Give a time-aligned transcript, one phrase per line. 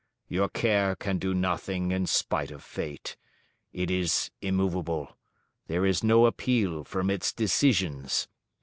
[0.29, 3.17] Your care can do nothing in spite of fate:
[3.71, 5.15] it is immovable:
[5.67, 8.27] there is no appeal from its decisions.